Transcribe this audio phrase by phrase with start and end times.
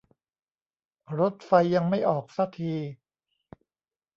[1.19, 2.73] รถไฟยังไม่ออกซะที